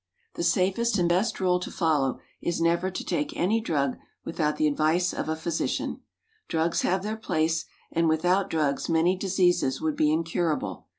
[0.19, 4.57] = The safest and best rule to follow is never to take any drug without
[4.57, 5.99] the advice of a physician.
[6.47, 10.87] Drugs have their place, and without drugs many diseases would be incurable.